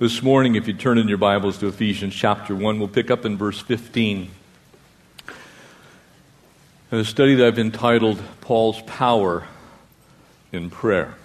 [0.00, 3.24] This morning, if you turn in your Bibles to Ephesians chapter 1, we'll pick up
[3.24, 4.30] in verse 15.
[6.92, 9.48] A study that I've entitled Paul's Power
[10.52, 11.16] in Prayer.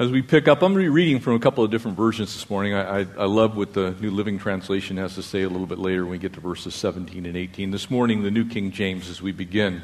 [0.00, 2.34] As we pick up, I'm going to be reading from a couple of different versions
[2.34, 2.74] this morning.
[2.74, 5.78] I, I, I, love what the New Living Translation has to say a little bit
[5.78, 7.70] later when we get to verses 17 and 18.
[7.70, 9.82] This morning, the New King James as we begin.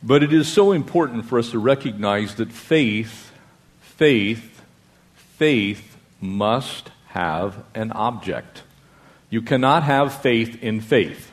[0.00, 3.32] But it is so important for us to recognize that faith,
[3.80, 4.62] faith,
[5.16, 5.85] faith
[6.20, 8.62] must have an object.
[9.30, 11.32] You cannot have faith in faith.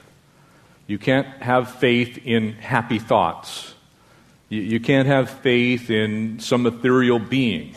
[0.87, 3.73] You can't have faith in happy thoughts.
[4.49, 7.75] You, you can't have faith in some ethereal being.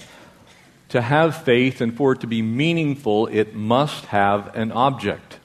[0.90, 5.38] To have faith and for it to be meaningful, it must have an object.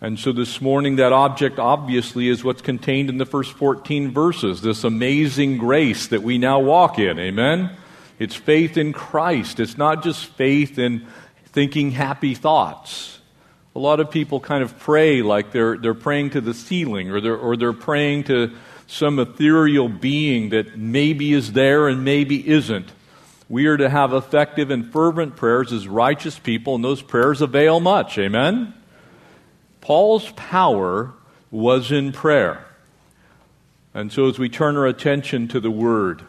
[0.00, 4.62] And so this morning, that object obviously is what's contained in the first 14 verses
[4.62, 7.18] this amazing grace that we now walk in.
[7.18, 7.76] Amen?
[8.20, 9.58] It's faith in Christ.
[9.58, 11.06] It's not just faith in
[11.46, 13.18] thinking happy thoughts.
[13.74, 17.20] A lot of people kind of pray like they're, they're praying to the ceiling or
[17.20, 18.52] they're, or they're praying to
[18.86, 22.92] some ethereal being that maybe is there and maybe isn't.
[23.48, 27.80] We are to have effective and fervent prayers as righteous people, and those prayers avail
[27.80, 28.18] much.
[28.18, 28.74] Amen?
[29.80, 31.14] Paul's power
[31.50, 32.66] was in prayer.
[33.94, 36.22] And so as we turn our attention to the Word,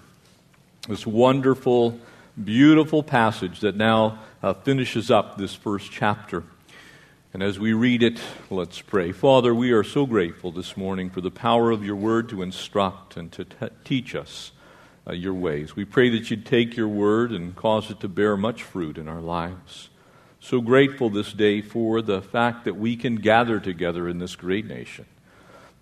[0.87, 1.99] this wonderful,
[2.43, 6.43] beautiful passage that now uh, finishes up this first chapter.
[7.33, 9.11] And as we read it, let's pray.
[9.11, 13.15] Father, we are so grateful this morning for the power of your word to instruct
[13.15, 14.53] and to t- teach us
[15.07, 15.75] uh, your ways.
[15.75, 19.07] We pray that you'd take your word and cause it to bear much fruit in
[19.07, 19.89] our lives.
[20.39, 24.65] So grateful this day for the fact that we can gather together in this great
[24.65, 25.05] nation,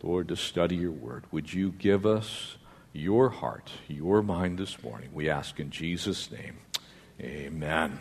[0.03, 1.23] Lord, to study your word.
[1.31, 2.57] Would you give us
[2.93, 5.09] your heart, your mind this morning.
[5.13, 6.57] We ask in Jesus' name.
[7.21, 7.99] Amen.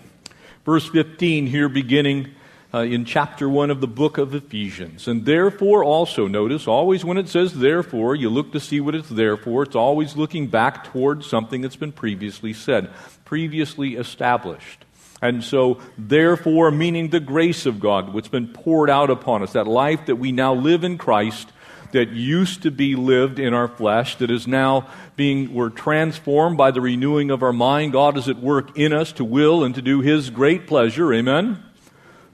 [0.65, 2.29] Verse 15 here, beginning
[2.73, 5.09] uh, in chapter 1 of the book of Ephesians.
[5.09, 9.09] And therefore, also notice, always when it says therefore, you look to see what it's
[9.09, 9.63] there for.
[9.63, 12.91] It's always looking back towards something that's been previously said,
[13.25, 14.85] previously established.
[15.21, 19.67] And so, therefore, meaning the grace of God, has been poured out upon us, that
[19.67, 21.49] life that we now live in Christ
[21.93, 26.71] that used to be lived in our flesh, that is now being, we're transformed by
[26.71, 27.93] the renewing of our mind.
[27.93, 31.13] God is at work in us to will and to do His great pleasure.
[31.13, 31.63] Amen.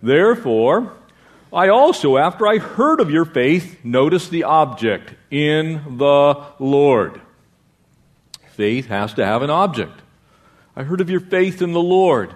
[0.02, 0.92] Therefore,
[1.52, 7.20] I also, after I heard of your faith, noticed the object in the Lord.
[8.52, 10.02] Faith has to have an object.
[10.76, 12.34] I heard of your faith in the Lord,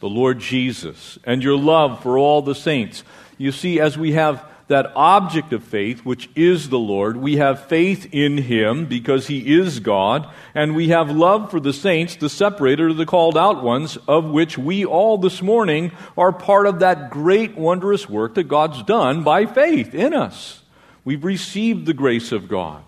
[0.00, 3.02] the Lord Jesus, and your love for all the saints.
[3.38, 7.16] You see, as we have that object of faith, which is the Lord.
[7.16, 11.72] We have faith in Him because He is God, and we have love for the
[11.72, 16.66] saints, the separated the called out ones, of which we all this morning are part
[16.66, 20.62] of that great, wondrous work that God's done by faith in us.
[21.04, 22.82] We've received the grace of God.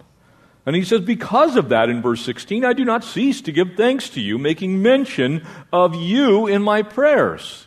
[0.65, 3.75] And he says, Because of that, in verse 16, I do not cease to give
[3.77, 7.67] thanks to you, making mention of you in my prayers.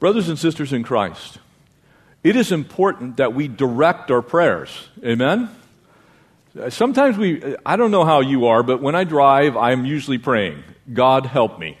[0.00, 1.38] Brothers and sisters in Christ,
[2.22, 4.88] it is important that we direct our prayers.
[5.04, 5.50] Amen?
[6.70, 10.62] Sometimes we, I don't know how you are, but when I drive, I'm usually praying,
[10.92, 11.78] God help me.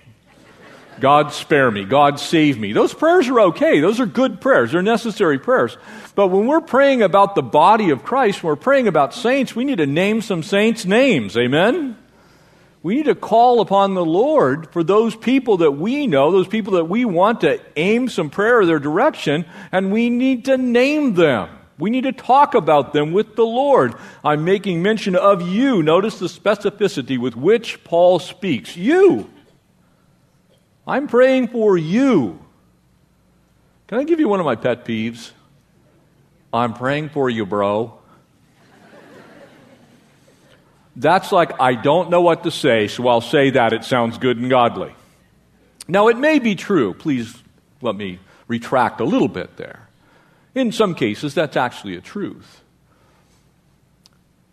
[1.00, 1.84] God spare me.
[1.84, 2.72] God save me.
[2.72, 3.80] Those prayers are okay.
[3.80, 4.72] Those are good prayers.
[4.72, 5.76] They're necessary prayers.
[6.14, 9.64] But when we're praying about the body of Christ, when we're praying about saints, we
[9.64, 11.36] need to name some saints' names.
[11.36, 11.96] Amen?
[12.82, 16.74] We need to call upon the Lord for those people that we know, those people
[16.74, 21.50] that we want to aim some prayer their direction, and we need to name them.
[21.78, 23.94] We need to talk about them with the Lord.
[24.24, 25.82] I'm making mention of you.
[25.82, 28.76] Notice the specificity with which Paul speaks.
[28.76, 29.30] You.
[30.86, 32.38] I'm praying for you.
[33.88, 35.32] Can I give you one of my pet peeves?
[36.52, 37.97] I'm praying for you, bro.
[40.98, 43.72] That's like, I don't know what to say, so I'll say that.
[43.72, 44.92] It sounds good and godly.
[45.86, 46.92] Now, it may be true.
[46.92, 47.40] Please
[47.80, 48.18] let me
[48.48, 49.88] retract a little bit there.
[50.56, 52.62] In some cases, that's actually a truth.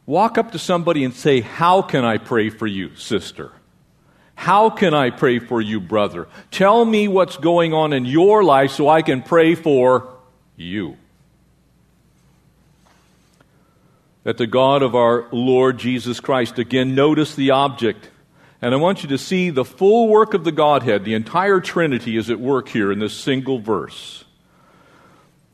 [0.06, 3.52] Walk up to somebody and say, How can I pray for you, sister?
[4.36, 6.28] How can I pray for you, brother?
[6.52, 10.14] Tell me what's going on in your life so I can pray for
[10.56, 10.98] you.
[14.26, 18.10] That the God of our Lord Jesus Christ, again, notice the object.
[18.60, 22.18] And I want you to see the full work of the Godhead, the entire Trinity
[22.18, 24.26] is at work here in this single verse.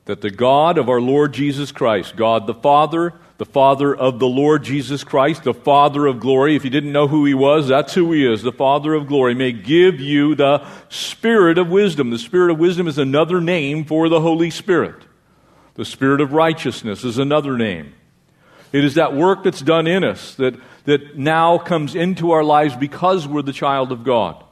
[0.06, 4.28] That the God of our Lord Jesus Christ, God the Father, the Father of the
[4.28, 6.56] Lord Jesus Christ, the Father of glory.
[6.56, 9.36] If you didn't know who he was, that's who he is, the Father of glory,
[9.36, 12.10] may give you the Spirit of wisdom.
[12.10, 15.04] The Spirit of wisdom is another name for the Holy Spirit.
[15.74, 17.96] The Spirit of righteousness is another name.
[18.72, 22.76] It is that work that's done in us that, that now comes into our lives
[22.76, 24.44] because we're the child of God.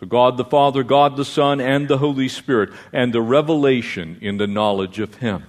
[0.00, 4.36] So, God the Father, God the Son, and the Holy Spirit, and the revelation in
[4.36, 5.44] the knowledge of Him.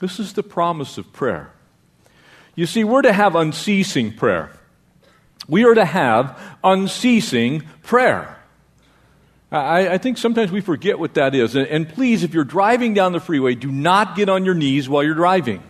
[0.00, 1.52] This is the promise of prayer.
[2.54, 4.50] You see, we're to have unceasing prayer.
[5.48, 8.38] We are to have unceasing prayer.
[9.50, 11.56] I, I, think sometimes we forget what that is.
[11.56, 14.88] And, and please, if you're driving down the freeway, do not get on your knees
[14.88, 15.62] while you're driving.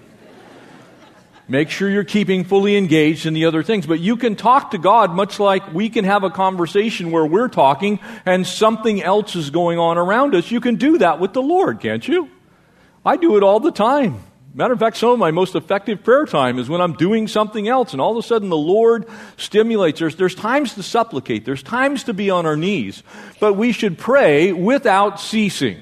[1.50, 3.86] Make sure you're keeping fully engaged in the other things.
[3.86, 7.48] But you can talk to God much like we can have a conversation where we're
[7.48, 10.50] talking and something else is going on around us.
[10.50, 12.28] You can do that with the Lord, can't you?
[13.04, 14.22] I do it all the time.
[14.54, 17.68] Matter of fact, some of my most effective prayer time is when I'm doing something
[17.68, 19.06] else, and all of a sudden the Lord
[19.36, 20.00] stimulates.
[20.00, 23.02] There's, there's times to supplicate, there's times to be on our knees,
[23.40, 25.78] but we should pray without ceasing.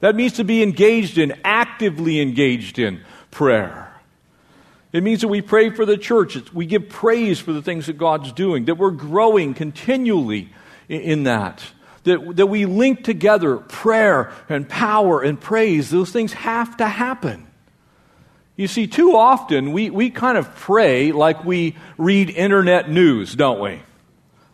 [0.00, 3.89] That means to be engaged in, actively engaged in prayer.
[4.92, 6.52] It means that we pray for the church.
[6.52, 10.52] We give praise for the things that God's doing, that we're growing continually
[10.88, 11.62] in that
[12.04, 15.90] that, that we link together prayer and power and praise.
[15.90, 17.46] Those things have to happen.
[18.56, 23.60] You see, too often we, we kind of pray like we read internet news, don't
[23.60, 23.82] we?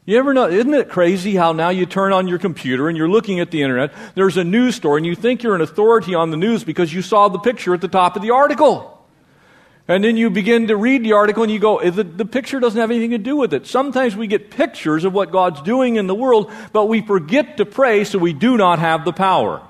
[0.05, 3.09] You ever know, isn't it crazy how now you turn on your computer and you're
[3.09, 6.31] looking at the internet, there's a news story, and you think you're an authority on
[6.31, 8.96] the news because you saw the picture at the top of the article.
[9.89, 12.81] And then you begin to read the article and you go, the, the picture doesn't
[12.81, 13.67] have anything to do with it.
[13.67, 17.65] Sometimes we get pictures of what God's doing in the world, but we forget to
[17.65, 19.63] pray, so we do not have the power.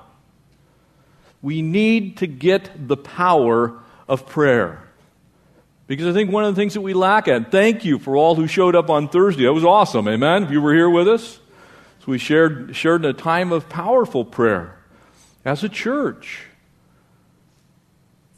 [1.41, 4.81] We need to get the power of prayer.
[5.85, 8.35] Because I think one of the things that we lack at, thank you for all
[8.35, 9.43] who showed up on Thursday.
[9.43, 10.43] That was awesome, amen?
[10.43, 11.39] If you were here with us.
[11.99, 14.77] So we shared, shared a time of powerful prayer
[15.45, 16.45] as a church.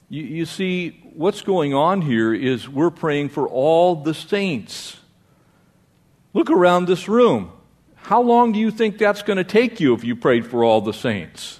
[0.09, 4.95] You, you see, what's going on here is we're praying for all the saints.
[6.33, 7.51] Look around this room.
[7.95, 10.79] How long do you think that's going to take you if you prayed for all
[10.79, 11.59] the saints?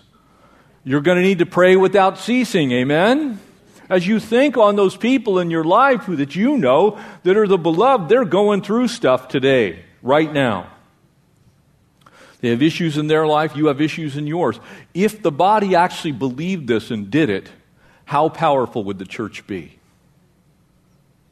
[0.85, 3.41] You're going to need to pray without ceasing, amen?
[3.89, 7.47] As you think on those people in your life who that you know that are
[7.47, 10.71] the beloved, they're going through stuff today, right now.
[12.39, 14.57] They have issues in their life, you have issues in yours.
[14.93, 17.49] If the body actually believed this and did it,
[18.09, 19.77] how powerful would the church be?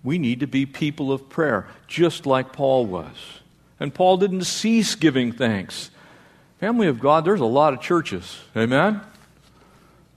[0.03, 3.15] We need to be people of prayer, just like Paul was.
[3.79, 5.89] And Paul didn't cease giving thanks.
[6.59, 8.41] Family of God, there's a lot of churches.
[8.55, 9.01] Amen?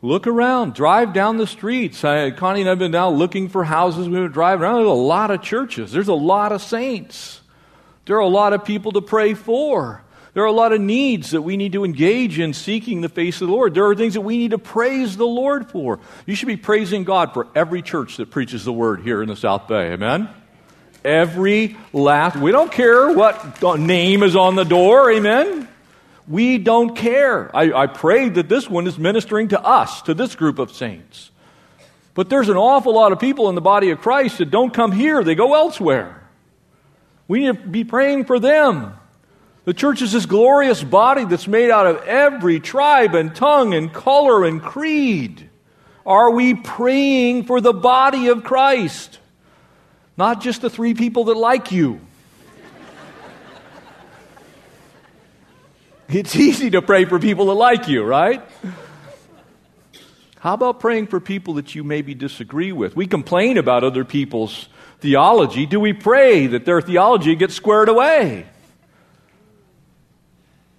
[0.03, 2.05] Look around, drive down the streets.
[2.05, 4.07] I, Connie and I have been now looking for houses.
[4.07, 4.77] We would driving around.
[4.77, 5.93] There's a lot of churches.
[5.93, 7.41] There's a lot of saints.
[8.05, 10.03] There are a lot of people to pray for.
[10.33, 13.41] There are a lot of needs that we need to engage in seeking the face
[13.41, 13.75] of the Lord.
[13.75, 15.99] There are things that we need to praise the Lord for.
[16.25, 19.37] You should be praising God for every church that preaches the word here in the
[19.37, 19.93] South Bay.
[19.93, 20.29] Amen?
[21.05, 25.11] Every last, we don't care what name is on the door.
[25.11, 25.67] Amen?
[26.29, 27.55] We don't care.
[27.57, 31.31] I, I pray that this one is ministering to us, to this group of saints.
[32.15, 34.93] But there's an awful lot of people in the body of Christ that don't come
[34.93, 36.23] here, they go elsewhere.
[37.27, 38.95] We need to be praying for them.
[39.65, 43.93] The church is this glorious body that's made out of every tribe and tongue and
[43.93, 45.51] color and creed.
[46.07, 49.19] Are we praying for the body of Christ?
[50.17, 52.01] Not just the three people that like you.
[56.09, 58.43] It's easy to pray for people that like you, right?
[60.41, 62.97] How about praying for people that you maybe disagree with?
[62.97, 65.67] We complain about other people's theology.
[65.67, 68.47] Do we pray that their theology gets squared away?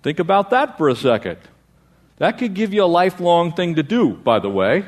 [0.03, 1.38] Think about that for a second.
[2.17, 4.86] That could give you a lifelong thing to do, by the way,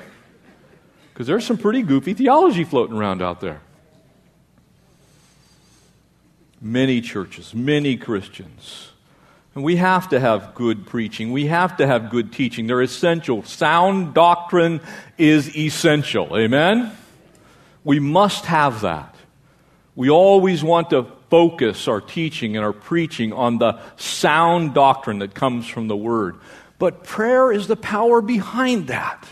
[1.11, 3.61] because there's some pretty goofy theology floating around out there.
[6.61, 8.89] Many churches, many Christians.
[9.55, 11.31] And we have to have good preaching.
[11.31, 12.65] We have to have good teaching.
[12.65, 13.43] They're essential.
[13.43, 14.81] Sound doctrine
[15.17, 16.35] is essential.
[16.35, 16.91] Amen?
[17.83, 19.15] We must have that.
[19.95, 25.33] We always want to focus our teaching and our preaching on the sound doctrine that
[25.33, 26.35] comes from the Word.
[26.77, 29.27] But prayer is the power behind that.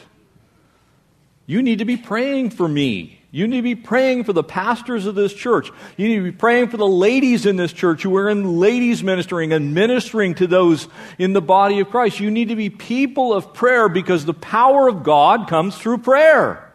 [1.46, 3.22] You need to be praying for me.
[3.30, 5.70] You need to be praying for the pastors of this church.
[5.96, 9.04] You need to be praying for the ladies in this church who are in ladies
[9.04, 10.88] ministering and ministering to those
[11.20, 12.20] in the body of Christ.
[12.20, 16.68] You need to be people of prayer because the power of God comes through prayer.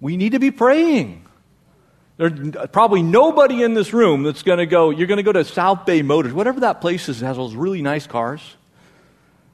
[0.00, 1.24] We need to be praying.
[2.18, 2.32] There's
[2.72, 5.86] probably nobody in this room that's going to go, you're going to go to South
[5.86, 8.56] Bay Motors, whatever that place is, It has those really nice cars.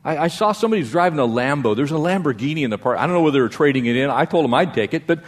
[0.02, 1.76] I, I saw somebody who's driving a Lambo.
[1.76, 2.98] There's a Lamborghini in the park.
[2.98, 4.08] I don't know whether they're trading it in.
[4.08, 5.22] I told them I'd take it, but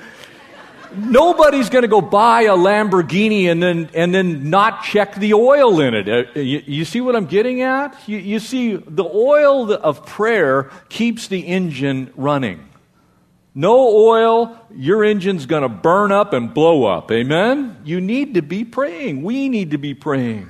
[0.94, 5.78] nobody's going to go buy a Lamborghini and then, and then not check the oil
[5.80, 6.08] in it.
[6.08, 8.08] Uh, you, you see what I'm getting at?
[8.08, 12.66] You, you see, the oil of prayer keeps the engine running.
[13.58, 17.10] No oil, your engine's going to burn up and blow up.
[17.10, 17.78] Amen?
[17.86, 19.22] You need to be praying.
[19.22, 20.42] We need to be praying.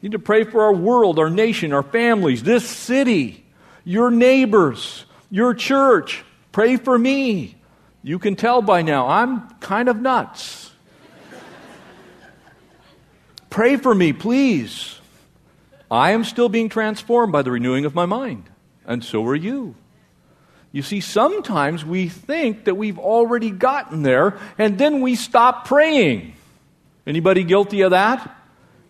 [0.00, 3.44] You need to pray for our world, our nation, our families, this city,
[3.84, 6.24] your neighbors, your church.
[6.50, 7.56] Pray for me.
[8.02, 10.72] You can tell by now, I'm kind of nuts.
[13.50, 14.98] Pray for me, please.
[15.90, 18.48] I am still being transformed by the renewing of my mind,
[18.86, 19.74] and so are you.
[20.76, 26.36] You see, sometimes we think that we've already gotten there, and then we stop praying.
[27.06, 28.36] Anybody guilty of that?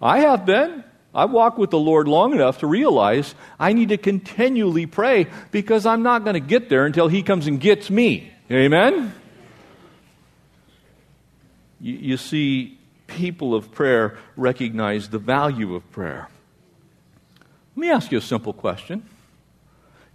[0.03, 0.83] I have been.
[1.15, 5.87] I've walked with the Lord long enough to realize I need to continually pray because
[5.87, 8.33] I'm not going to get there until He comes and gets me.
[8.51, 9.15] Amen?
[11.81, 16.29] You, you see, people of prayer recognize the value of prayer.
[17.77, 19.09] Let me ask you a simple question.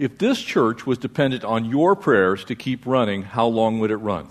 [0.01, 3.97] If this church was dependent on your prayers to keep running, how long would it
[3.97, 4.27] run?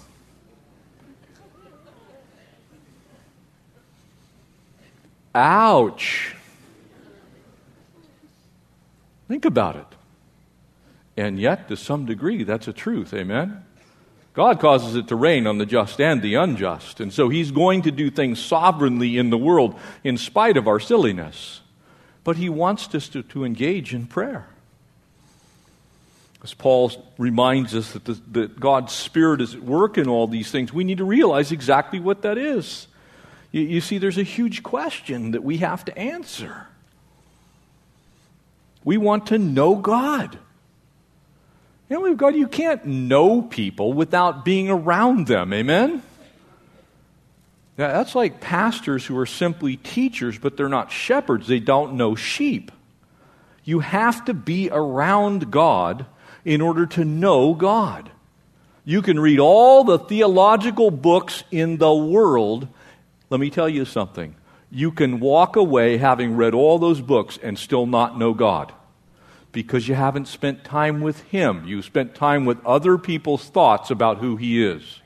[5.32, 6.34] Ouch.
[9.28, 9.86] Think about it.
[11.16, 13.14] And yet, to some degree, that's a truth.
[13.14, 13.64] Amen?
[14.34, 16.98] God causes it to rain on the just and the unjust.
[16.98, 20.80] And so He's going to do things sovereignly in the world in spite of our
[20.80, 21.60] silliness.
[22.24, 24.49] But He wants us to, to engage in prayer.
[26.42, 30.50] As Paul reminds us that, the, that God's Spirit is at work in all these
[30.50, 32.86] things, we need to realize exactly what that is.
[33.52, 36.66] You, you see, there's a huge question that we have to answer.
[38.84, 40.38] We want to know God.
[41.90, 45.52] You know, God, you can't know people without being around them.
[45.52, 46.02] Amen?
[47.76, 51.48] Now, that's like pastors who are simply teachers, but they're not shepherds.
[51.48, 52.70] They don't know sheep.
[53.64, 56.06] You have to be around God
[56.44, 58.10] in order to know God.
[58.84, 62.68] You can read all the theological books in the world.
[63.28, 64.34] Let me tell you something.
[64.70, 68.72] You can walk away having read all those books and still not know God
[69.52, 71.66] because you haven't spent time with Him.
[71.66, 75.00] You spent time with other people's thoughts about who He is.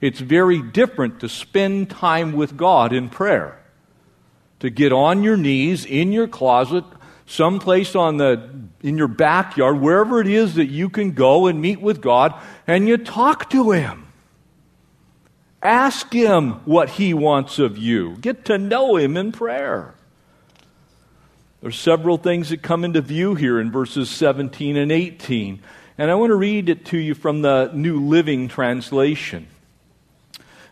[0.00, 3.60] It's very different to spend time with God in prayer.
[4.60, 6.84] To get on your knees in your closet,
[7.26, 8.50] someplace on the
[8.82, 12.34] in your backyard, wherever it is that you can go and meet with God,
[12.66, 14.06] and you talk to Him.
[15.62, 18.16] Ask Him what He wants of you.
[18.20, 19.94] Get to know Him in prayer.
[21.60, 25.62] There's several things that come into view here in verses 17 and 18.
[25.96, 29.46] And I want to read it to you from the New Living Translation.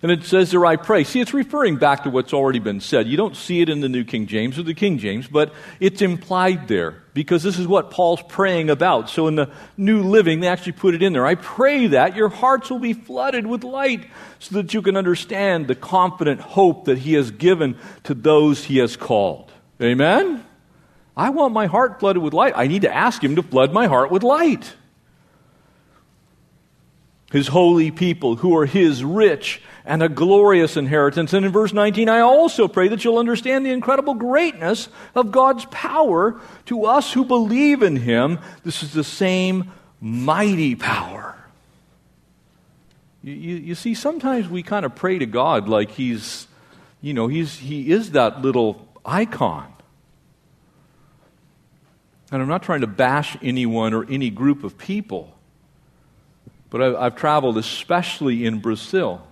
[0.02, 1.04] And it says there, I pray.
[1.04, 3.06] See, it's referring back to what's already been said.
[3.06, 6.00] You don't see it in the New King James or the King James, but it's
[6.00, 9.10] implied there because this is what Paul's praying about.
[9.10, 11.26] So in the New Living, they actually put it in there.
[11.26, 15.68] I pray that your hearts will be flooded with light so that you can understand
[15.68, 19.52] the confident hope that he has given to those he has called.
[19.82, 20.44] Amen?
[21.16, 22.54] I want my heart flooded with light.
[22.56, 24.74] I need to ask Him to flood my heart with light.
[27.30, 31.32] His holy people who are His rich and a glorious inheritance.
[31.32, 35.64] And in verse 19, I also pray that you'll understand the incredible greatness of God's
[35.66, 38.38] power to us who believe in Him.
[38.64, 39.70] This is the same
[40.00, 41.36] mighty power.
[43.22, 46.46] You, you, you see, sometimes we kind of pray to God like He's,
[47.00, 49.72] you know, he's, He is that little icon.
[52.32, 55.36] And I'm not trying to bash anyone or any group of people,
[56.70, 59.26] but I've, I've traveled especially in Brazil.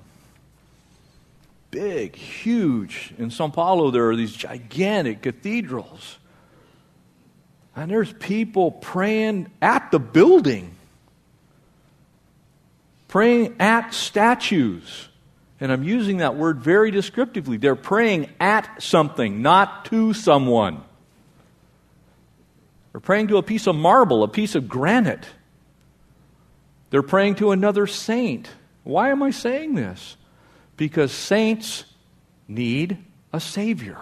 [1.70, 3.14] Big, huge.
[3.18, 6.18] In Sao Paulo, there are these gigantic cathedrals.
[7.76, 10.74] And there's people praying at the building,
[13.06, 15.08] praying at statues.
[15.60, 17.56] And I'm using that word very descriptively.
[17.56, 20.82] They're praying at something, not to someone.
[22.92, 25.26] They're praying to a piece of marble, a piece of granite.
[26.90, 28.48] They're praying to another saint.
[28.84, 30.16] Why am I saying this?
[30.76, 31.84] Because saints
[32.46, 32.98] need
[33.32, 33.98] a Savior.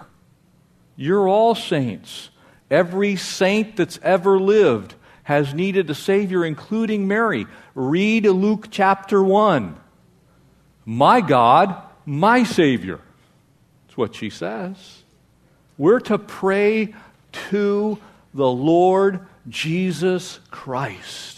[0.95, 2.29] You're all saints.
[2.71, 7.45] Every saint that's ever lived has needed a Savior, including Mary.
[7.75, 9.77] Read Luke chapter 1.
[10.85, 13.01] my God, my Savior.
[13.85, 15.03] That's what she says.
[15.77, 16.95] We're to pray
[17.49, 17.99] to
[18.33, 21.36] the Lord Jesus Christ.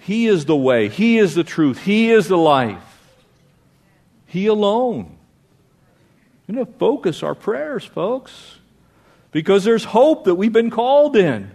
[0.00, 2.82] He is the way, He is the truth, He is the life.
[4.26, 5.16] He alone.
[6.48, 8.58] We're to focus our prayers, folks,
[9.30, 11.52] because there's hope that we've been called in.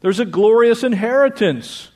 [0.00, 1.90] There's a glorious inheritance.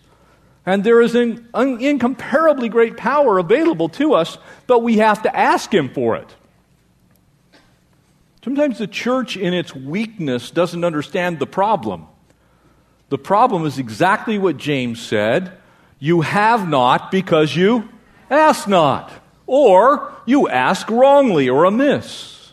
[0.66, 5.72] And there is an incomparably great power available to us, but we have to ask
[5.72, 6.34] Him for it.
[8.42, 12.06] Sometimes the church, in its weakness, doesn't understand the problem.
[13.10, 15.58] The problem is exactly what James said
[16.04, 17.88] you have not because you
[18.28, 19.10] ask not,
[19.46, 22.52] or you ask wrongly or amiss.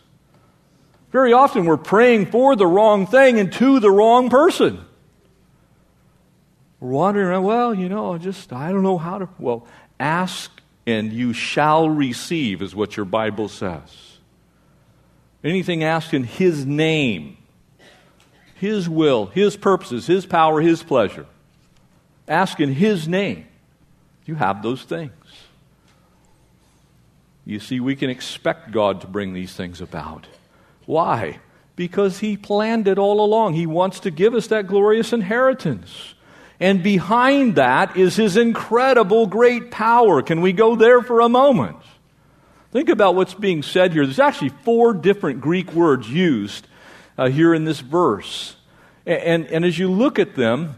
[1.11, 4.79] Very often we're praying for the wrong thing and to the wrong person.
[6.79, 9.27] We're wandering around, well, you know, I just, I don't know how to.
[9.37, 9.67] Well,
[9.99, 10.49] ask
[10.87, 14.17] and you shall receive, is what your Bible says.
[15.43, 17.35] Anything asked in His name,
[18.55, 21.25] His will, His purposes, His power, His pleasure.
[22.31, 23.45] Ask in His name.
[24.25, 25.11] You have those things.
[27.45, 30.27] You see, we can expect God to bring these things about.
[30.85, 31.39] Why?
[31.75, 33.55] Because He planned it all along.
[33.55, 36.13] He wants to give us that glorious inheritance.
[36.61, 40.21] And behind that is his incredible great power.
[40.21, 41.77] Can we go there for a moment?
[42.71, 44.05] Think about what's being said here.
[44.05, 46.67] There's actually four different Greek words used
[47.17, 48.55] uh, here in this verse.
[49.07, 50.75] And, and, and as you look at them,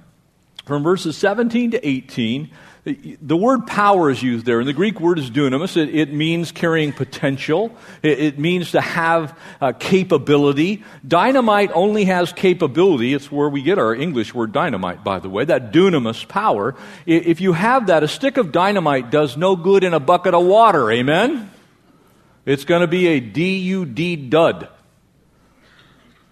[0.66, 2.50] from verses 17 to 18,
[2.86, 5.78] the word power is used there, and the Greek word is dunamis.
[5.78, 10.84] It, it means carrying potential, it, it means to have uh, capability.
[11.08, 13.14] Dynamite only has capability.
[13.14, 16.76] It's where we get our English word dynamite, by the way, that dunamis power.
[17.06, 20.46] If you have that, a stick of dynamite does no good in a bucket of
[20.46, 20.92] water.
[20.92, 21.50] Amen?
[22.46, 24.68] It's going to be a DUD dud.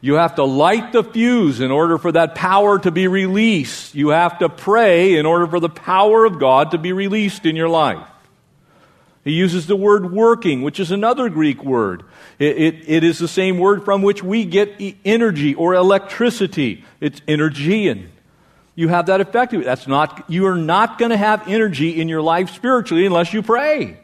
[0.04, 3.94] You have to light the fuse in order for that power to be released.
[3.94, 7.56] You have to pray in order for the power of God to be released in
[7.56, 8.08] your life.
[9.24, 12.04] He uses the word working, which is another Greek word.
[12.40, 16.84] It, it, it is the same word from which we get energy or electricity.
[17.00, 18.08] It's Energian.
[18.74, 19.64] You have that effective.
[19.64, 23.44] That's not, you are not going to have energy in your life spiritually unless you
[23.44, 24.00] pray.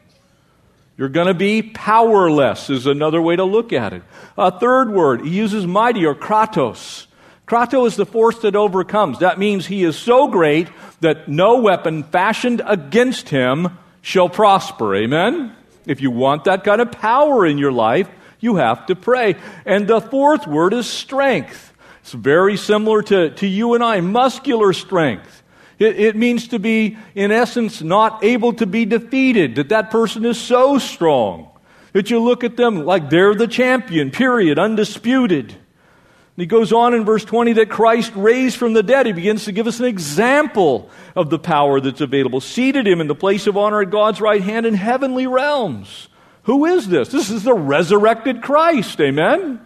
[0.97, 4.03] You're going to be powerless, is another way to look at it.
[4.37, 7.05] A third word, he uses mighty or kratos.
[7.47, 9.19] Kratos is the force that overcomes.
[9.19, 10.69] That means he is so great
[11.01, 14.95] that no weapon fashioned against him shall prosper.
[14.95, 15.55] Amen?
[15.85, 19.35] If you want that kind of power in your life, you have to pray.
[19.65, 21.73] And the fourth word is strength.
[22.01, 25.36] It's very similar to, to you and I, muscular strength.
[25.79, 30.25] It, it means to be, in essence, not able to be defeated, that that person
[30.25, 31.49] is so strong
[31.93, 35.51] that you look at them like they're the champion, period, undisputed.
[35.51, 39.07] And he goes on in verse 20 that Christ raised from the dead.
[39.07, 42.41] He begins to give us an example of the power that's available.
[42.41, 46.09] Seated him in the place of honor at God's right hand in heavenly realms.
[46.43, 47.09] Who is this?
[47.09, 49.01] This is the resurrected Christ.
[49.01, 49.59] Amen?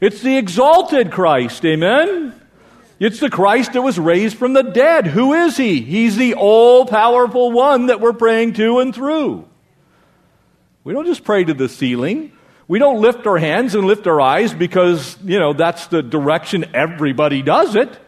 [0.00, 1.64] It's the exalted Christ.
[1.64, 2.34] Amen?
[2.98, 5.06] It's the Christ that was raised from the dead.
[5.06, 5.80] Who is he?
[5.80, 9.48] He's the all powerful one that we're praying to and through.
[10.84, 12.32] We don't just pray to the ceiling.
[12.68, 16.66] We don't lift our hands and lift our eyes because, you know, that's the direction
[16.74, 17.88] everybody does it.
[17.88, 17.98] It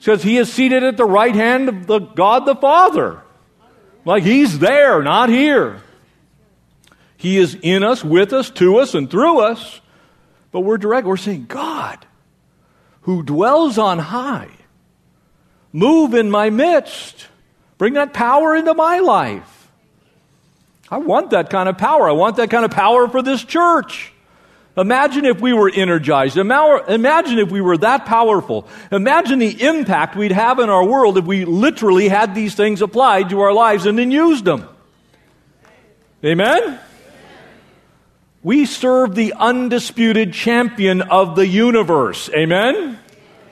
[0.00, 3.22] says he is seated at the right hand of the God the Father.
[4.04, 5.82] Like he's there, not here.
[7.16, 9.80] He is in us, with us, to us, and through us.
[10.52, 11.06] But we're direct.
[11.06, 12.06] We're saying, God,
[13.02, 14.50] who dwells on high,
[15.72, 17.28] move in my midst.
[17.78, 19.70] Bring that power into my life.
[20.90, 22.10] I want that kind of power.
[22.10, 24.12] I want that kind of power for this church.
[24.76, 26.36] Imagine if we were energized.
[26.36, 28.68] Imagine if we were that powerful.
[28.92, 33.30] Imagine the impact we'd have in our world if we literally had these things applied
[33.30, 34.68] to our lives and then used them.
[36.24, 36.78] Amen?
[38.42, 42.30] We serve the undisputed champion of the universe.
[42.30, 42.98] Amen?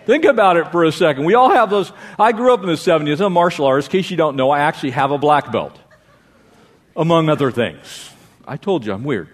[0.06, 1.24] Think about it for a second.
[1.24, 1.92] We all have those.
[2.18, 3.20] I grew up in the 70s.
[3.20, 3.88] I'm a martial artist.
[3.88, 5.78] In case you don't know, I actually have a black belt,
[6.96, 8.10] among other things.
[8.46, 9.28] I told you I'm weird.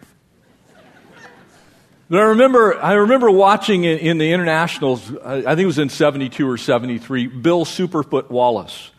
[2.10, 5.88] But I remember, I remember watching in, in the internationals, I think it was in
[5.88, 8.90] 72 or 73, Bill Superfoot Wallace.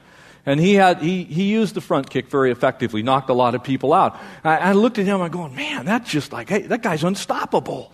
[0.46, 3.64] And he, had, he, he used the front kick very effectively, knocked a lot of
[3.64, 4.20] people out.
[4.44, 7.92] I, I looked at him, I'm going, man, that's just like, hey, that guy's unstoppable.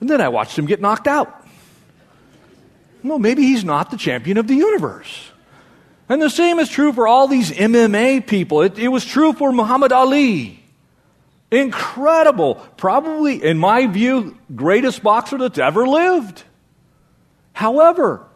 [0.00, 1.46] And then I watched him get knocked out.
[3.02, 5.30] Well, maybe he's not the champion of the universe.
[6.08, 8.62] And the same is true for all these MMA people.
[8.62, 10.62] It, it was true for Muhammad Ali.
[11.50, 12.56] Incredible.
[12.76, 16.42] Probably, in my view, greatest boxer that's ever lived.
[17.52, 18.26] However,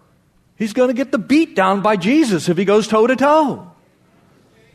[0.58, 3.70] he's going to get the beat down by Jesus if he goes toe to toe.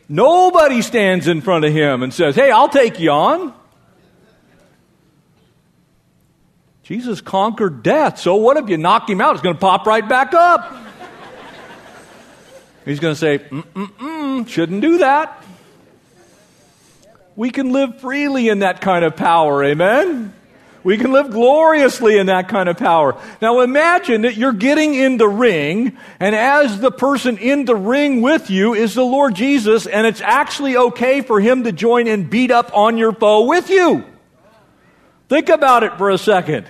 [0.08, 3.54] Nobody stands in front of him and says, Hey, I'll take you on.
[6.82, 8.18] Jesus conquered death.
[8.18, 9.34] So what if you knock him out?
[9.34, 10.74] It's going to pop right back up.
[12.84, 15.42] He's going to say, mm-mm-mm, shouldn't do that.
[17.36, 19.64] We can live freely in that kind of power.
[19.64, 20.34] Amen?
[20.84, 23.18] We can live gloriously in that kind of power.
[23.40, 28.20] Now imagine that you're getting in the ring, and as the person in the ring
[28.20, 32.28] with you is the Lord Jesus, and it's actually okay for him to join and
[32.28, 34.04] beat up on your foe with you.
[35.30, 36.66] Think about it for a second.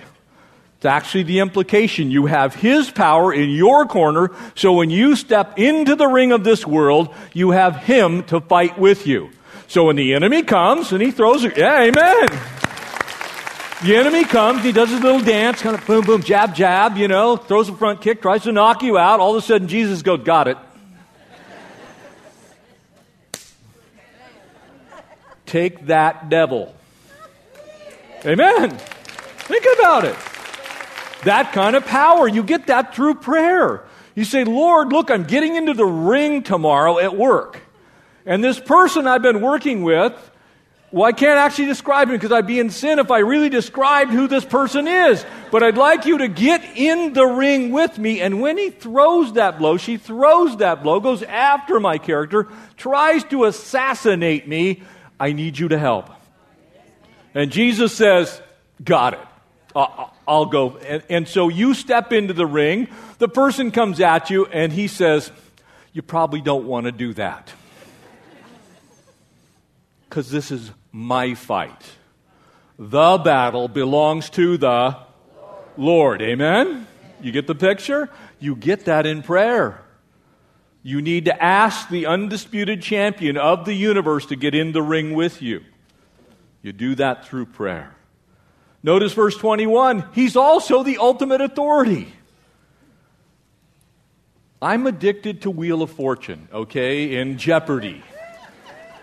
[0.77, 2.09] It's actually the implication.
[2.09, 6.43] You have His power in your corner, so when you step into the ring of
[6.43, 9.31] this world, you have Him to fight with you.
[9.67, 12.27] So when the enemy comes and he throws yeah, amen.
[13.85, 17.07] The enemy comes, he does his little dance, kind of boom, boom, jab, jab, you
[17.07, 19.19] know, throws a front kick, tries to knock you out.
[19.19, 20.57] All of a sudden, Jesus goes, Got it.
[25.45, 26.75] Take that devil.
[28.25, 28.71] Amen.
[28.71, 30.15] Think about it.
[31.23, 32.27] That kind of power.
[32.27, 33.83] You get that through prayer.
[34.15, 37.61] You say, Lord, look, I'm getting into the ring tomorrow at work.
[38.25, 40.13] And this person I've been working with,
[40.95, 44.11] well, I can't actually describe him because I'd be in sin if I really described
[44.11, 45.25] who this person is.
[45.51, 48.21] But I'd like you to get in the ring with me.
[48.21, 53.25] And when he throws that blow, she throws that blow, goes after my character, tries
[53.25, 54.83] to assassinate me.
[55.19, 56.09] I need you to help.
[57.33, 58.41] And Jesus says,
[58.81, 59.27] Got it.
[60.25, 60.77] I'll go.
[60.77, 62.87] And, and so you step into the ring.
[63.17, 65.29] The person comes at you and he says,
[65.91, 67.51] You probably don't want to do that.
[70.07, 71.91] Because this is my fight.
[72.79, 74.95] The battle belongs to the
[75.75, 76.21] Lord.
[76.21, 76.87] Amen?
[77.21, 78.09] You get the picture?
[78.39, 79.83] You get that in prayer.
[80.83, 85.13] You need to ask the undisputed champion of the universe to get in the ring
[85.13, 85.65] with you.
[86.61, 87.93] You do that through prayer.
[88.81, 92.13] Notice verse 21 He's also the ultimate authority.
[94.61, 98.01] I'm addicted to Wheel of Fortune, okay, in Jeopardy.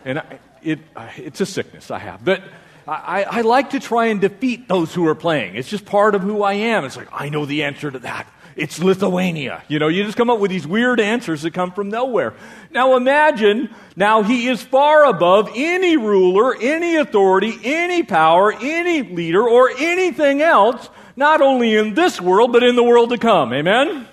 [0.04, 0.78] And I, it,
[1.16, 2.24] it's a sickness I have.
[2.24, 2.42] But
[2.86, 5.56] I, I like to try and defeat those who are playing.
[5.56, 6.84] It's just part of who I am.
[6.84, 8.26] It's like, I know the answer to that.
[8.54, 9.62] It's Lithuania.
[9.68, 12.34] You know, you just come up with these weird answers that come from nowhere.
[12.70, 19.48] Now imagine, now he is far above any ruler, any authority, any power, any leader,
[19.48, 23.54] or anything else, not only in this world, but in the world to come.
[23.54, 24.06] Amen?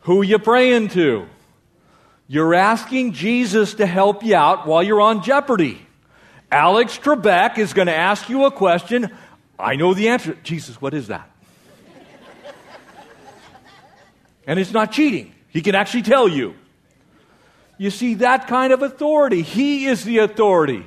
[0.00, 1.26] Who you praying to?
[2.32, 5.84] You're asking Jesus to help you out while you're on Jeopardy.
[6.48, 9.10] Alex Trebek is going to ask you a question.
[9.58, 10.38] I know the answer.
[10.44, 11.28] Jesus, what is that?
[14.46, 15.34] and it's not cheating.
[15.48, 16.54] He can actually tell you.
[17.78, 19.42] You see, that kind of authority.
[19.42, 20.86] He is the authority.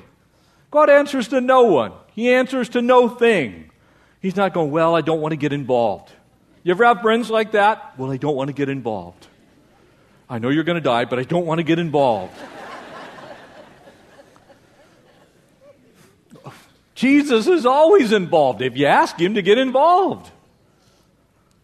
[0.71, 3.69] God answers to no one, He answers to no thing.
[4.21, 6.10] He's not going, Well, I don't want to get involved.
[6.63, 7.99] You ever have friends like that?
[7.99, 9.27] Well, I don't want to get involved.
[10.29, 12.33] I know you're going to die, but I don't want to get involved.
[16.95, 20.31] Jesus is always involved if you ask him to get involved.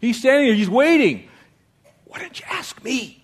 [0.01, 1.29] He's standing there, he's waiting.
[2.05, 3.23] Why didn't you ask me?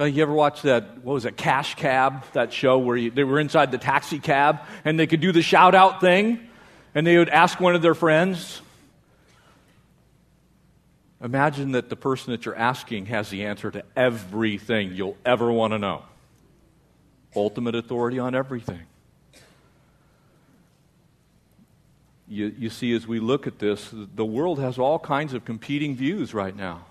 [0.00, 3.24] Uh, you ever watch that, what was it, Cash Cab, that show where you, they
[3.24, 6.38] were inside the taxi cab and they could do the shout out thing
[6.94, 8.62] and they would ask one of their friends,
[11.22, 15.72] Imagine that the person that you're asking has the answer to everything you'll ever want
[15.72, 16.02] to know.
[17.34, 18.82] Ultimate authority on everything.
[22.28, 25.96] You, you see, as we look at this, the world has all kinds of competing
[25.96, 26.84] views right now.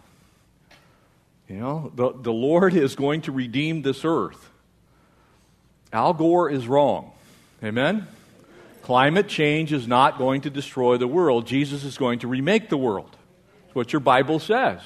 [1.48, 4.50] You know, the, the Lord is going to redeem this earth.
[5.94, 7.12] Al Gore is wrong.
[7.64, 8.08] Amen?
[8.82, 11.48] Climate change is not going to destroy the world.
[11.48, 13.17] Jesus is going to remake the world
[13.78, 14.82] what your Bible says.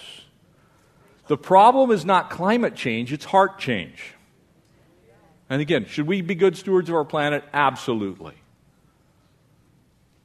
[1.28, 4.14] The problem is not climate change, it's heart change.
[5.50, 7.44] And again, should we be good stewards of our planet?
[7.54, 8.36] Absolutely.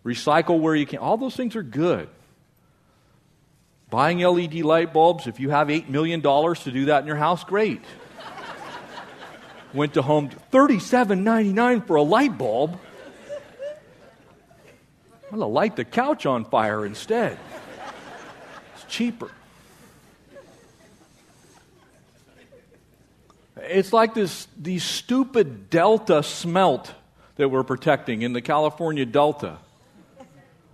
[0.04, 0.98] Recycle where you can.
[0.98, 2.08] All those things are good.
[3.88, 7.44] Buying LED light bulbs, if you have $8 million to do that in your house,
[7.44, 7.82] great.
[9.72, 12.78] Went to home, $37.99 for a light bulb.
[15.24, 17.38] I'm going to light the couch on fire instead
[18.88, 19.30] cheaper.
[23.68, 26.94] it's like this, these stupid Delta smelt
[27.36, 29.58] that we're protecting in the California Delta.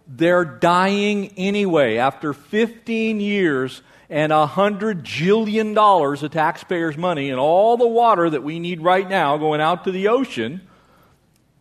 [0.07, 7.40] They're dying anyway after 15 years and a hundred jillion dollars of taxpayers' money and
[7.40, 10.61] all the water that we need right now going out to the ocean.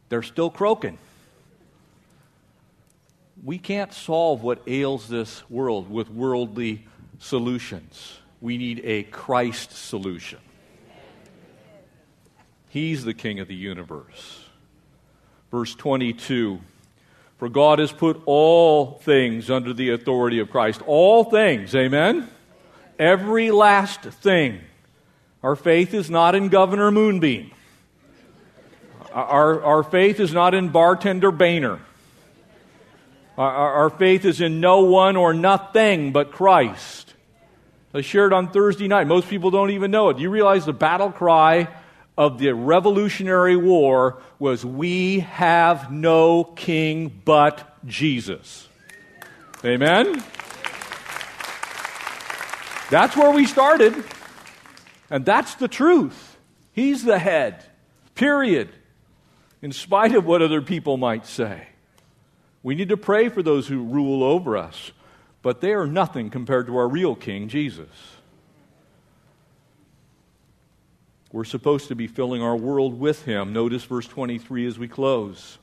[0.10, 0.98] They're still croaking.
[3.44, 6.86] We can't solve what ails this world with worldly
[7.20, 8.20] solutions.
[8.40, 10.40] We need a Christ solution.
[12.70, 14.46] He's the King of the universe.
[15.50, 16.60] Verse 22
[17.38, 20.82] For God has put all things under the authority of Christ.
[20.86, 22.30] All things, amen?
[23.00, 24.62] Every last thing.
[25.44, 27.52] Our faith is not in Governor Moonbeam.
[29.12, 31.80] Our, our faith is not in Bartender Boehner.
[33.38, 37.14] Our, our faith is in no one or nothing but Christ.
[37.94, 39.08] I shared on Thursday night.
[39.08, 40.18] Most people don't even know it.
[40.18, 41.68] Do you realize the battle cry
[42.18, 48.70] of the Revolutionary War was, We have no king but Jesus?
[49.66, 50.24] Amen?
[52.90, 54.04] That's where we started.
[55.10, 56.38] And that's the truth.
[56.72, 57.66] He's the head,
[58.16, 58.70] period,
[59.62, 61.68] in spite of what other people might say.
[62.64, 64.92] We need to pray for those who rule over us,
[65.42, 67.90] but they are nothing compared to our real King, Jesus.
[71.32, 73.54] We're supposed to be filling our world with Him.
[73.54, 75.58] Notice verse 23 as we close.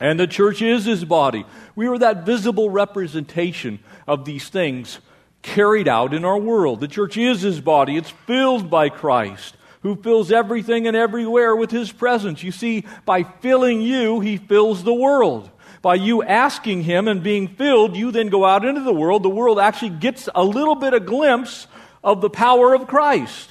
[0.00, 1.46] And the church is His body.
[1.76, 4.98] We are that visible representation of these things
[5.42, 6.80] carried out in our world.
[6.80, 11.70] The church is His body, it's filled by Christ who fills everything and everywhere with
[11.70, 12.42] his presence.
[12.42, 15.50] You see, by filling you, he fills the world.
[15.82, 19.22] By you asking Him and being filled, you then go out into the world.
[19.22, 21.66] The world actually gets a little bit of glimpse
[22.04, 23.50] of the power of Christ.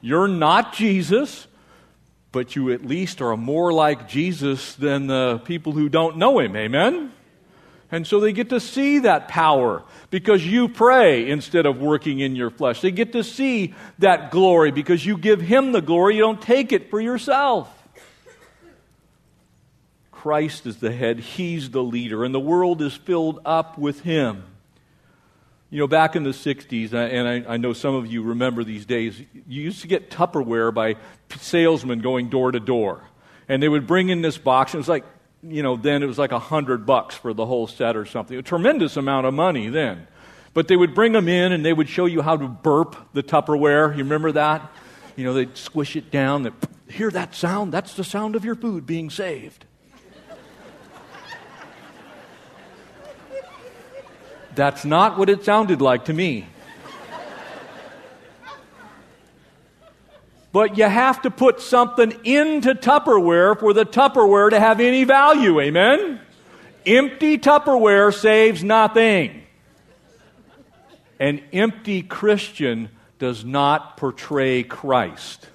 [0.00, 1.48] You're not Jesus,
[2.30, 6.54] but you at least are more like Jesus than the people who don't know Him.
[6.54, 7.12] Amen?
[7.90, 12.34] And so they get to see that power because you pray instead of working in
[12.36, 12.80] your flesh.
[12.80, 16.16] They get to see that glory because you give Him the glory.
[16.16, 17.72] You don't take it for yourself.
[20.26, 24.42] Christ is the head, He's the leader, and the world is filled up with Him.
[25.70, 28.64] You know, back in the 60s, uh, and I, I, know some of you remember
[28.64, 30.96] these days, you used to get Tupperware by
[31.38, 33.04] salesmen going door to door.
[33.48, 35.04] And they would bring in this box, and it was like,
[35.44, 38.36] you know, then it was like a hundred bucks for the whole set or something.
[38.36, 40.08] A tremendous amount of money then.
[40.54, 43.22] But they would bring them in and they would show you how to burp the
[43.22, 43.92] Tupperware.
[43.92, 44.72] You remember that?
[45.14, 46.42] You know, they'd squish it down.
[46.42, 46.52] They'd,
[46.88, 47.72] Hear that sound?
[47.72, 49.66] That's the sound of your food being saved.
[54.56, 56.46] That's not what it sounded like to me.
[60.50, 65.60] But you have to put something into Tupperware for the Tupperware to have any value.
[65.60, 66.18] Amen?
[66.86, 69.42] Empty Tupperware saves nothing.
[71.20, 72.88] An empty Christian
[73.18, 75.46] does not portray Christ.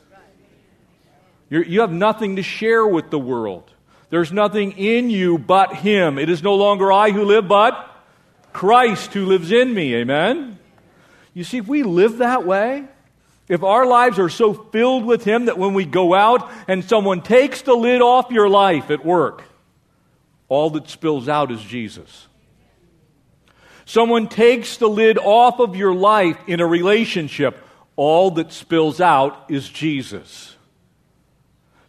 [1.49, 3.71] You're, you have nothing to share with the world.
[4.11, 6.19] There's nothing in you but Him.
[6.19, 7.90] It is no longer I who live, but
[8.53, 9.95] Christ who lives in me.
[9.95, 10.59] Amen?
[11.33, 12.85] You see, if we live that way,
[13.47, 17.21] if our lives are so filled with Him that when we go out and someone
[17.21, 19.43] takes the lid off your life at work,
[20.47, 22.27] all that spills out is Jesus.
[23.85, 27.57] Someone takes the lid off of your life in a relationship,
[27.95, 30.55] all that spills out is Jesus.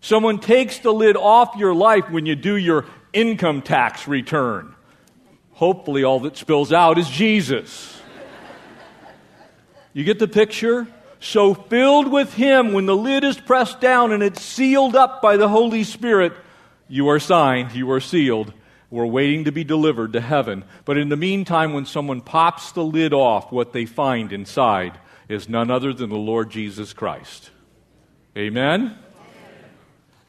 [0.01, 4.75] Someone takes the lid off your life when you do your income tax return
[5.63, 7.97] hopefully all that spills out is Jesus.
[9.93, 10.89] You get the picture?
[11.21, 15.37] So filled with Him, when the lid is pressed down and it's sealed up by
[15.37, 16.33] the Holy Spirit,
[16.89, 18.53] you are signed, you are sealed.
[18.91, 20.65] We're waiting to be delivered to heaven.
[20.85, 24.99] But in the meantime, when someone pops the lid off, what they find inside
[25.29, 27.51] is none other than the Lord Jesus Christ.
[28.37, 28.99] Amen?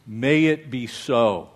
[0.05, 1.52] May it be so.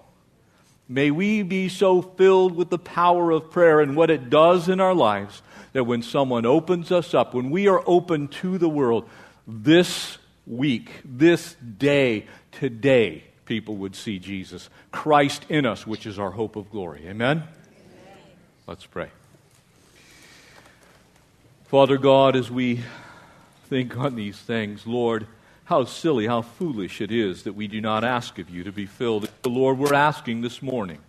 [0.89, 4.79] May we be so filled with the power of prayer and what it does in
[4.79, 5.41] our lives
[5.73, 9.07] that when someone opens us up, when we are open to the world,
[9.45, 16.31] this week, this day, today, people would see Jesus, Christ in us, which is our
[16.31, 17.03] hope of glory.
[17.07, 17.43] Amen?
[17.43, 17.47] Amen?
[18.65, 19.09] Let's pray.
[21.65, 22.81] Father God, as we
[23.65, 25.27] think on these things, Lord,
[25.67, 28.85] how silly, how foolish it is that we do not ask of you to be
[28.85, 29.29] filled.
[29.41, 30.99] The Lord, we're asking this morning.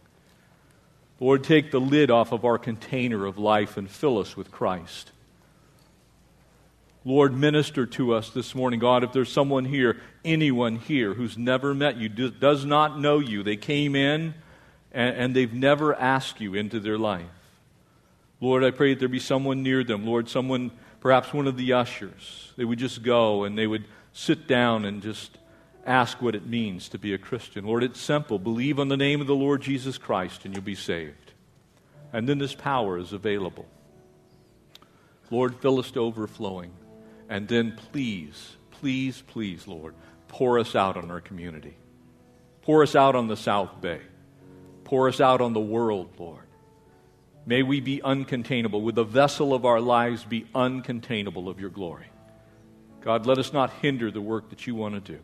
[1.21, 5.13] Lord, take the lid off of our container of life and fill us with Christ.
[7.05, 8.81] Lord, minister to us this morning.
[8.81, 13.45] God, if there's someone here, anyone here who's never met you, does not know you,
[13.45, 14.35] they came in
[14.91, 17.23] and, and they've never asked you into their life.
[18.41, 20.05] Lord, I pray that there be someone near them.
[20.05, 22.53] Lord, someone, perhaps one of the ushers.
[22.57, 23.85] They would just go and they would
[24.19, 25.39] sit down and just
[25.87, 27.65] ask what it means to be a Christian.
[27.65, 28.41] Lord, it's simple.
[28.41, 31.33] Believe on the name of the Lord Jesus Christ and you'll be saved.
[32.13, 33.67] And then this power is available.
[35.31, 36.73] Lord, fill us to overflowing.
[37.29, 39.95] And then please, please, please, Lord,
[40.27, 41.77] pour us out on our community.
[42.63, 44.01] Pour us out on the South Bay.
[44.83, 46.43] Pour us out on the world, Lord.
[47.47, 48.83] May we be uncontainable.
[48.83, 52.07] With the vessel of our lives be uncontainable of your glory.
[53.01, 55.21] God, let us not hinder the work that you want to do.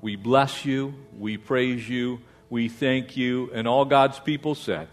[0.00, 0.94] We bless you.
[1.18, 2.20] We praise you.
[2.50, 3.50] We thank you.
[3.52, 4.88] And all God's people said,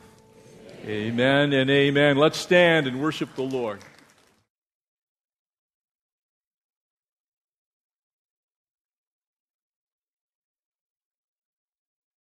[0.86, 2.18] Amen, amen and amen.
[2.18, 3.80] Let's stand and worship the Lord.